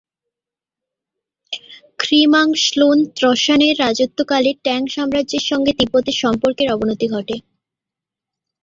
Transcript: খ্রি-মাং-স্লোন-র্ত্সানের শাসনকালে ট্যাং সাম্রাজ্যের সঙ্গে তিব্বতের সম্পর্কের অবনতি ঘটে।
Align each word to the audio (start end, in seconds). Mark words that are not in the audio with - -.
খ্রি-মাং-স্লোন-র্ত্সানের 1.99 3.75
শাসনকালে 3.81 4.51
ট্যাং 4.65 4.81
সাম্রাজ্যের 4.87 5.43
সঙ্গে 5.49 5.71
তিব্বতের 5.79 6.17
সম্পর্কের 6.23 6.67
অবনতি 6.75 7.07
ঘটে। 7.15 7.35